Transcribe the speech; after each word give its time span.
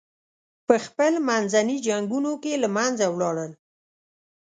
پخپل 0.67 1.13
منځي 1.27 1.77
جنګونو 1.87 2.31
کې 2.43 2.53
له 2.63 2.67
منځه 2.77 3.05
ولاړل. 3.09 3.51